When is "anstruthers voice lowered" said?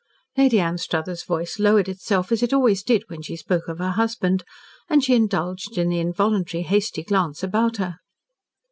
0.59-1.87